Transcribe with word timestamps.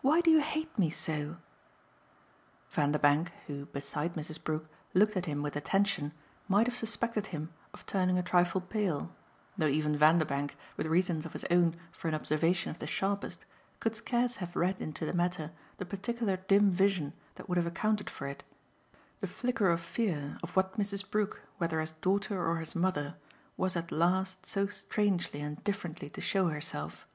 "Why 0.00 0.20
do 0.20 0.32
you 0.32 0.40
hate 0.40 0.76
me 0.76 0.90
so?" 0.90 1.36
Vanderbank, 2.72 3.30
who, 3.46 3.66
beside 3.66 4.14
Mrs. 4.14 4.42
Brook, 4.42 4.66
looked 4.94 5.16
at 5.16 5.26
him 5.26 5.42
with 5.42 5.54
attention, 5.54 6.10
might 6.48 6.66
have 6.66 6.74
suspected 6.74 7.26
him 7.28 7.52
of 7.72 7.86
turning 7.86 8.18
a 8.18 8.22
trifle 8.24 8.60
pale; 8.60 9.14
though 9.56 9.68
even 9.68 9.96
Vanderbank, 9.96 10.56
with 10.76 10.88
reasons 10.88 11.24
of 11.24 11.34
his 11.34 11.44
own 11.52 11.76
for 11.92 12.08
an 12.08 12.16
observation 12.16 12.72
of 12.72 12.80
the 12.80 12.88
sharpest, 12.88 13.46
could 13.78 13.94
scarce 13.94 14.34
have 14.42 14.56
read 14.56 14.80
into 14.82 15.06
the 15.06 15.12
matter 15.12 15.52
the 15.76 15.86
particular 15.86 16.38
dim 16.38 16.72
vision 16.72 17.12
that 17.36 17.48
would 17.48 17.56
have 17.56 17.64
accounted 17.64 18.10
for 18.10 18.26
it 18.26 18.42
the 19.20 19.28
flicker 19.28 19.70
of 19.70 19.80
fear 19.80 20.36
of 20.42 20.56
what 20.56 20.76
Mrs. 20.76 21.08
Brook, 21.08 21.42
whether 21.58 21.78
as 21.78 21.92
daughter 21.92 22.44
or 22.44 22.58
as 22.60 22.74
mother, 22.74 23.14
was 23.56 23.76
at 23.76 23.92
last 23.92 24.46
so 24.46 24.66
strangely 24.66 25.40
and 25.40 25.62
differently 25.62 26.10
to 26.10 26.20
show 26.20 26.48
herself. 26.48 27.06